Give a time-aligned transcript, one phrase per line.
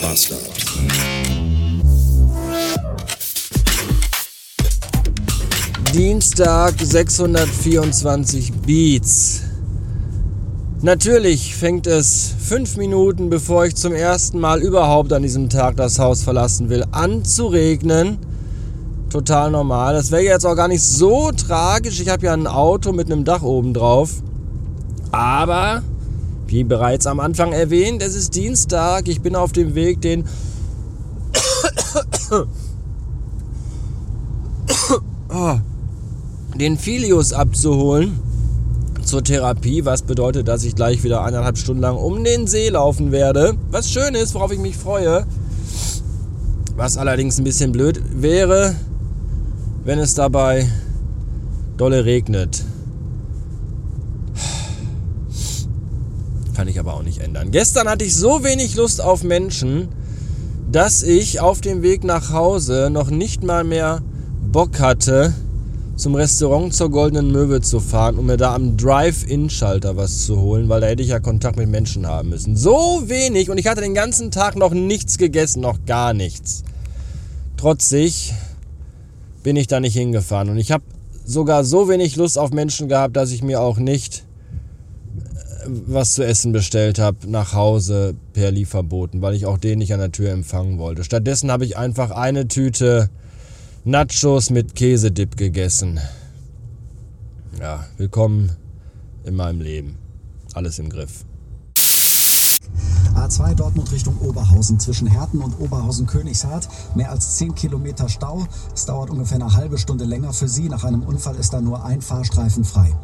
[0.00, 0.40] Bastard.
[5.92, 9.42] Dienstag 624 Beats.
[10.82, 15.98] Natürlich fängt es fünf Minuten, bevor ich zum ersten Mal überhaupt an diesem Tag das
[15.98, 18.18] Haus verlassen will, an zu regnen.
[19.10, 19.94] Total normal.
[19.94, 22.00] Das wäre jetzt auch gar nicht so tragisch.
[22.00, 24.22] Ich habe ja ein Auto mit einem Dach oben drauf.
[25.12, 25.82] Aber,
[26.50, 29.06] wie bereits am Anfang erwähnt, es ist Dienstag.
[29.08, 30.24] Ich bin auf dem Weg, den
[36.58, 38.18] den Filius abzuholen
[39.04, 43.12] zur Therapie, was bedeutet, dass ich gleich wieder eineinhalb Stunden lang um den See laufen
[43.12, 43.54] werde.
[43.70, 45.26] Was schön ist, worauf ich mich freue.
[46.76, 48.74] Was allerdings ein bisschen blöd wäre,
[49.84, 50.68] wenn es dabei
[51.76, 52.64] dolle regnet.
[56.60, 57.52] Kann ich aber auch nicht ändern.
[57.52, 59.88] Gestern hatte ich so wenig Lust auf Menschen,
[60.70, 64.02] dass ich auf dem Weg nach Hause noch nicht mal mehr
[64.52, 65.32] Bock hatte,
[65.96, 70.68] zum Restaurant zur Goldenen Möwe zu fahren, um mir da am Drive-In-Schalter was zu holen,
[70.68, 72.58] weil da hätte ich ja Kontakt mit Menschen haben müssen.
[72.58, 76.62] So wenig und ich hatte den ganzen Tag noch nichts gegessen, noch gar nichts.
[77.56, 78.34] Trotzig
[79.42, 80.84] bin ich da nicht hingefahren und ich habe
[81.24, 84.26] sogar so wenig Lust auf Menschen gehabt, dass ich mir auch nicht
[85.86, 90.00] was zu essen bestellt habe nach Hause per Lieferboten, weil ich auch den nicht an
[90.00, 91.04] der Tür empfangen wollte.
[91.04, 93.10] Stattdessen habe ich einfach eine Tüte
[93.84, 96.00] Nachos mit Käsedip gegessen.
[97.58, 98.52] Ja, willkommen
[99.24, 99.98] in meinem Leben.
[100.54, 101.24] Alles im Griff.
[103.14, 106.68] A2 Dortmund Richtung Oberhausen zwischen Herten und Oberhausen-Königshardt.
[106.94, 108.46] Mehr als 10 Kilometer Stau.
[108.74, 110.68] Es dauert ungefähr eine halbe Stunde länger für Sie.
[110.68, 112.94] Nach einem Unfall ist da nur ein Fahrstreifen frei.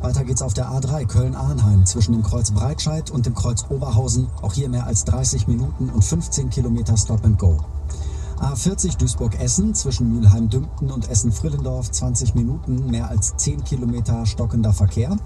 [0.00, 4.28] Weiter geht's auf der A3 Köln-Arnheim zwischen dem Kreuz Breitscheid und dem Kreuz Oberhausen.
[4.42, 7.58] Auch hier mehr als 30 Minuten und 15 Kilometer Stop and Go.
[8.40, 15.16] A40 Duisburg-Essen zwischen Mülheim-Dümpten und Essen-Frillendorf 20 Minuten, mehr als 10 Kilometer stockender Verkehr.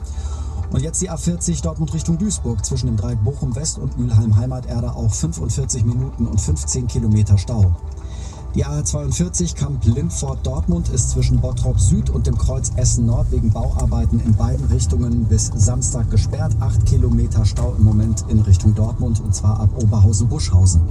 [0.70, 4.94] Und jetzt die A40 Dortmund Richtung Duisburg zwischen dem Dreieck Bochum West und Mülheim Heimaterde
[4.94, 7.76] auch 45 Minuten und 15 Kilometer Stau.
[8.54, 13.50] Die A42 Kamp Lindfort Dortmund ist zwischen Bottrop Süd und dem Kreuz Essen Nord wegen
[13.50, 16.54] Bauarbeiten in beiden Richtungen bis Samstag gesperrt.
[16.60, 20.82] 8 Kilometer Stau im Moment in Richtung Dortmund und zwar ab Oberhausen-Buschhausen.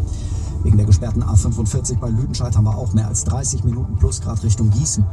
[0.63, 4.41] Wegen der gesperrten A45 bei Lüdenscheid haben wir auch mehr als 30 Minuten plus Grad
[4.41, 5.05] Richtung Gießen.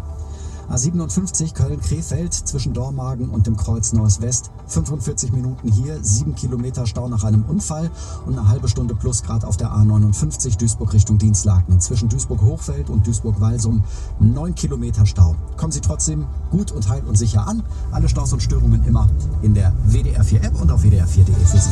[0.71, 4.51] A57 Köln-Krefeld zwischen Dormagen und dem Kreuz Neuss West.
[4.67, 7.91] 45 Minuten hier, 7 Kilometer Stau nach einem Unfall
[8.27, 11.81] und eine halbe Stunde plus Grad auf der A59 Duisburg Richtung Dienstlaken.
[11.81, 13.83] Zwischen Duisburg-Hochfeld und Duisburg-Walsum
[14.21, 15.37] 9 Kilometer Stau.
[15.57, 17.63] Kommen Sie trotzdem gut und heil und sicher an.
[17.91, 19.09] Alle Staus und Störungen immer
[19.41, 21.71] in der WDR 4 App und auf WDR4.de für Sie.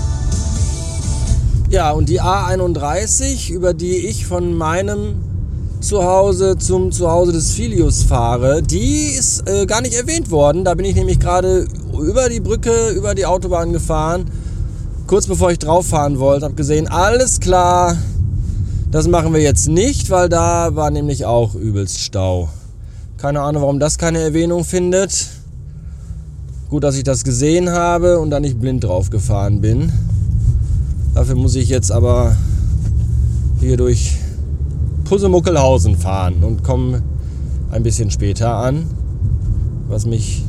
[1.68, 5.35] Ja, und die A31, über die ich von meinem
[5.86, 10.64] Zuhause zum Zuhause des Filius fahre, die ist äh, gar nicht erwähnt worden.
[10.64, 14.24] Da bin ich nämlich gerade über die Brücke, über die Autobahn gefahren,
[15.06, 17.96] kurz bevor ich drauf fahren wollte, habe gesehen, alles klar,
[18.90, 22.48] das machen wir jetzt nicht, weil da war nämlich auch übelst Stau.
[23.16, 25.28] Keine Ahnung, warum das keine Erwähnung findet.
[26.68, 29.92] Gut, dass ich das gesehen habe und da nicht blind drauf gefahren bin.
[31.14, 32.36] Dafür muss ich jetzt aber
[33.60, 34.16] hier durch
[35.08, 37.02] Pussemuckelhausen fahren und komme
[37.70, 38.86] ein bisschen später an,
[39.88, 40.44] was mich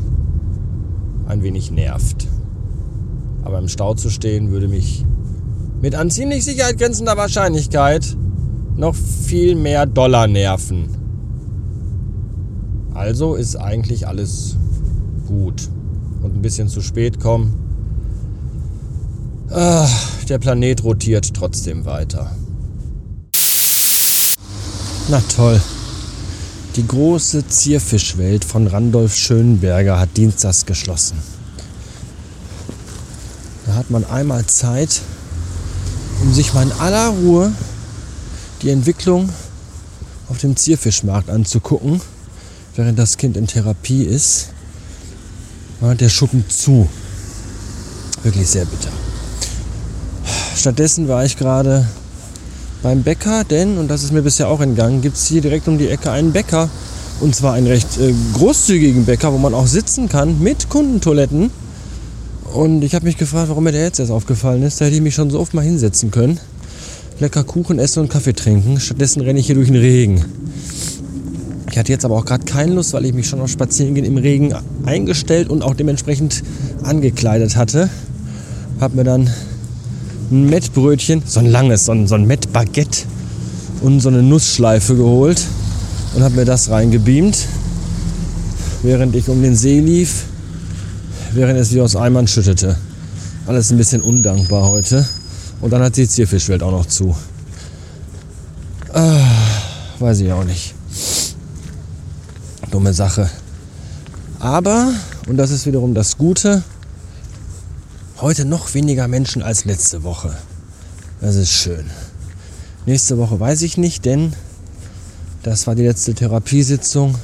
[1.27, 2.27] ein wenig nervt.
[3.43, 5.05] Aber im Stau zu stehen würde mich
[5.81, 8.17] mit an ziemlich Sicherheit grenzender Wahrscheinlichkeit
[8.75, 10.89] noch viel mehr Dollar nerven.
[12.93, 14.57] Also ist eigentlich alles
[15.27, 15.69] gut.
[16.23, 17.53] Und ein bisschen zu spät kommen.
[19.49, 19.87] Ah,
[20.27, 22.36] der Planet rotiert trotzdem weiter.
[25.09, 25.61] Na toll.
[26.75, 31.17] Die große Zierfischwelt von Randolph Schönberger hat dienstags geschlossen.
[33.65, 35.01] Da hat man einmal Zeit,
[36.21, 37.53] um sich mal in aller Ruhe
[38.61, 39.29] die Entwicklung
[40.27, 42.01] auf dem Zierfischmarkt anzugucken,
[42.75, 44.49] während das Kind in Therapie ist.
[45.79, 46.89] War der Schuppen zu.
[48.23, 48.91] Wirklich sehr bitter.
[50.57, 51.87] Stattdessen war ich gerade
[52.83, 55.77] beim Bäcker, denn, und das ist mir bisher auch entgangen, gibt es hier direkt um
[55.77, 56.69] die Ecke einen Bäcker.
[57.19, 61.49] Und zwar einen recht äh, großzügigen Bäcker, wo man auch sitzen kann mit Kundentoiletten.
[62.53, 64.79] Und ich habe mich gefragt, warum mir der jetzt erst aufgefallen ist.
[64.79, 66.39] Da hätte ich mich schon so oft mal hinsetzen können.
[67.19, 68.79] Lecker Kuchen essen und Kaffee trinken.
[68.79, 70.23] Stattdessen renne ich hier durch den Regen.
[71.71, 74.17] Ich hatte jetzt aber auch gerade keine Lust, weil ich mich schon auf Spazierengehen im
[74.17, 74.53] Regen
[74.85, 76.43] eingestellt und auch dementsprechend
[76.83, 77.89] angekleidet hatte.
[78.79, 79.29] Hab mir dann
[80.31, 83.03] ein Mettbrötchen, so ein langes, so ein, so ein Mettbaguette
[83.81, 85.41] und so eine Nussschleife geholt
[86.15, 87.37] und habe mir das reingebeamt,
[88.83, 90.25] während ich um den See lief,
[91.33, 92.77] während es wie aus Eimern schüttete.
[93.45, 95.07] Alles ein bisschen undankbar heute.
[95.61, 97.15] Und dann hat die Zierfischwelt auch noch zu.
[98.93, 99.19] Ah,
[99.99, 100.75] weiß ich auch nicht.
[102.71, 103.29] Dumme Sache.
[104.39, 104.91] Aber,
[105.27, 106.61] und das ist wiederum das Gute,
[108.19, 110.35] heute noch weniger Menschen als letzte Woche.
[111.21, 111.85] Das ist schön.
[112.85, 114.33] Nächste Woche weiß ich nicht, denn
[115.43, 117.15] das war die letzte Therapiesitzung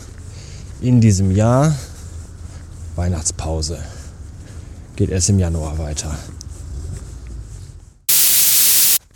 [0.81, 1.75] in diesem Jahr.
[2.95, 3.79] Weihnachtspause.
[4.95, 6.15] Geht erst im Januar weiter.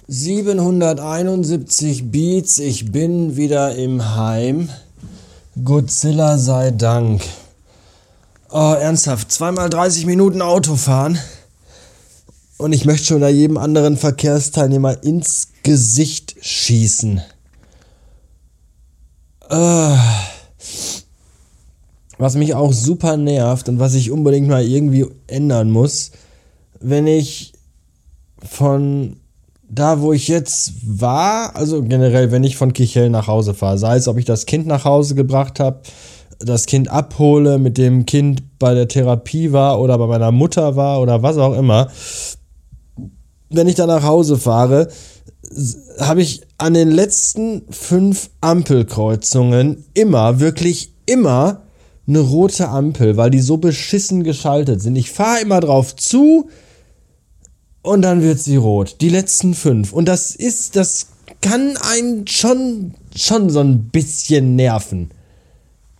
[0.07, 4.69] 771 Beats, ich bin wieder im Heim.
[5.63, 7.21] Godzilla sei Dank.
[8.49, 11.19] Oh, ernsthaft, zweimal 30 Minuten Auto fahren.
[12.57, 17.21] Und ich möchte schon da jedem anderen Verkehrsteilnehmer ins Gesicht schießen.
[19.49, 19.95] Uh,
[22.17, 26.11] was mich auch super nervt und was ich unbedingt mal irgendwie ändern muss,
[26.79, 27.53] wenn ich
[28.43, 29.17] von
[29.69, 33.97] da, wo ich jetzt war, also generell, wenn ich von Kichel nach Hause fahre, sei
[33.97, 35.81] es, ob ich das Kind nach Hause gebracht habe,
[36.39, 41.01] das Kind abhole, mit dem Kind bei der Therapie war oder bei meiner Mutter war
[41.01, 41.89] oder was auch immer,
[43.49, 44.89] wenn ich da nach Hause fahre,
[45.99, 51.63] habe ich an den letzten fünf Ampelkreuzungen immer, wirklich immer
[52.07, 54.95] eine rote Ampel, weil die so beschissen geschaltet sind.
[54.95, 56.49] Ich fahre immer drauf zu,
[57.87, 58.97] und dann wird sie rot.
[59.01, 59.93] Die letzten fünf.
[59.93, 61.07] Und das ist, das
[61.41, 65.11] kann einen schon, schon so ein bisschen nerven.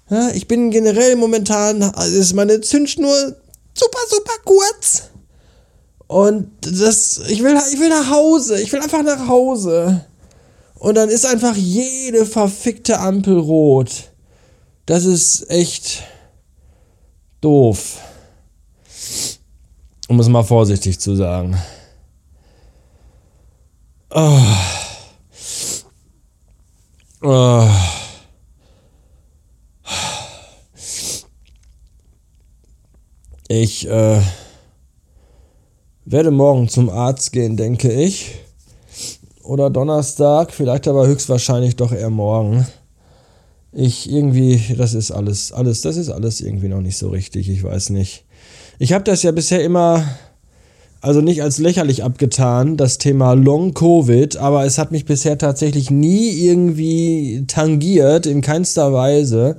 [0.10, 3.36] Ja, ich bin generell momentan, ist meine Zündschnur
[3.74, 5.04] super, super kurz.
[6.08, 8.62] Und das, ich will, ich will nach Hause.
[8.62, 10.06] Ich will einfach nach Hause.
[10.76, 14.12] Und dann ist einfach jede verfickte Ampel rot.
[14.86, 16.04] Das ist echt
[17.42, 17.98] doof.
[20.08, 21.58] Um es mal vorsichtig zu sagen.
[24.10, 24.40] Oh.
[27.22, 27.70] Oh.
[33.50, 34.22] Ich äh,
[36.08, 38.36] werde morgen zum Arzt gehen, denke ich.
[39.44, 42.66] Oder Donnerstag, vielleicht aber höchstwahrscheinlich doch eher morgen.
[43.74, 47.64] Ich irgendwie, das ist alles, alles, das ist alles irgendwie noch nicht so richtig, ich
[47.64, 48.26] weiß nicht.
[48.80, 50.04] Ich habe das ja bisher immer
[51.00, 55.92] also nicht als lächerlich abgetan, das Thema Long Covid, aber es hat mich bisher tatsächlich
[55.92, 59.58] nie irgendwie tangiert, in keinster Weise.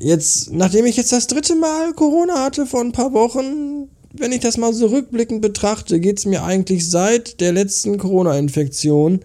[0.00, 4.40] Jetzt, nachdem ich jetzt das dritte Mal Corona hatte vor ein paar Wochen, wenn ich
[4.40, 9.20] das mal so rückblickend betrachte, geht es mir eigentlich seit der letzten Corona-Infektion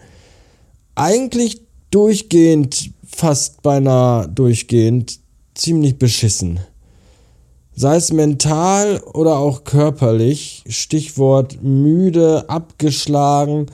[0.96, 1.62] eigentlich
[1.92, 5.20] durchgehend, fast beinahe durchgehend,
[5.56, 6.60] ziemlich beschissen.
[7.76, 13.68] Sei es mental oder auch körperlich, Stichwort müde, abgeschlagen,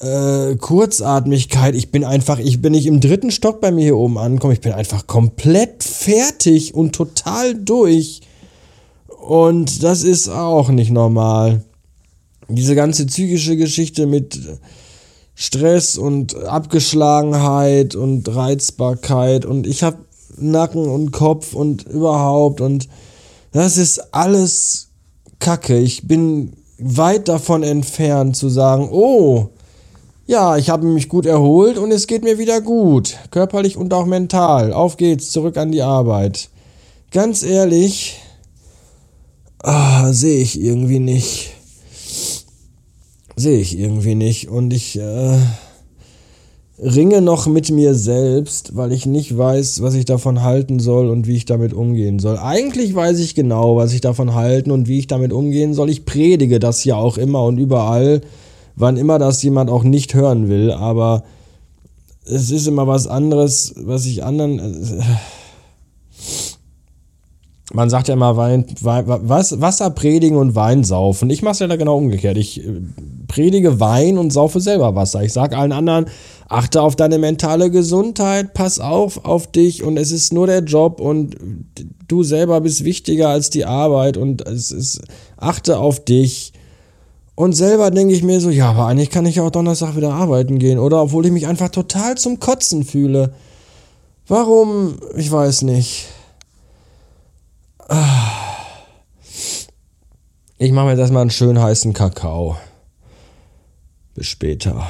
[0.00, 4.16] äh, Kurzatmigkeit, ich bin einfach, ich bin nicht im dritten Stock bei mir hier oben
[4.16, 8.22] angekommen, ich bin einfach komplett fertig und total durch.
[9.28, 11.62] Und das ist auch nicht normal.
[12.48, 14.40] Diese ganze psychische Geschichte mit
[15.34, 19.98] Stress und Abgeschlagenheit und Reizbarkeit und ich habe
[20.38, 22.88] Nacken und Kopf und überhaupt und
[23.52, 24.88] das ist alles
[25.40, 25.76] Kacke.
[25.76, 29.50] Ich bin weit davon entfernt zu sagen, oh,
[30.26, 34.06] ja, ich habe mich gut erholt und es geht mir wieder gut, körperlich und auch
[34.06, 34.72] mental.
[34.72, 36.48] Auf geht's, zurück an die Arbeit.
[37.10, 38.22] Ganz ehrlich,
[39.62, 41.50] ah, sehe ich irgendwie nicht.
[43.36, 44.48] Sehe ich irgendwie nicht.
[44.48, 45.38] Und ich, äh,
[46.80, 51.26] ringe noch mit mir selbst, weil ich nicht weiß, was ich davon halten soll und
[51.26, 52.38] wie ich damit umgehen soll.
[52.38, 55.90] Eigentlich weiß ich genau, was ich davon halten und wie ich damit umgehen soll.
[55.90, 58.20] Ich predige das ja auch immer und überall,
[58.76, 61.24] wann immer das jemand auch nicht hören will, aber
[62.24, 64.58] es ist immer was anderes, was ich anderen.
[64.58, 65.02] Äh,
[67.72, 71.28] man sagt ja immer Wein, Wein, was, Wasser predigen und Wein saufen.
[71.28, 72.38] Ich mache es ja da genau umgekehrt.
[72.38, 72.80] Ich äh,
[73.26, 75.22] predige Wein und saufe selber Wasser.
[75.22, 76.06] Ich sage allen anderen,
[76.48, 80.98] achte auf deine mentale Gesundheit, pass auf auf dich und es ist nur der Job
[81.00, 81.36] und
[82.08, 85.02] du selber bist wichtiger als die Arbeit und es ist,
[85.36, 86.54] achte auf dich.
[87.34, 90.58] Und selber denke ich mir so, ja, aber eigentlich kann ich auch Donnerstag wieder arbeiten
[90.58, 91.02] gehen, oder?
[91.02, 93.32] Obwohl ich mich einfach total zum Kotzen fühle.
[94.26, 94.96] Warum?
[95.16, 96.08] Ich weiß nicht.
[100.60, 102.56] Ich mache mir jetzt erstmal einen schön heißen Kakao.
[104.14, 104.88] Bis später.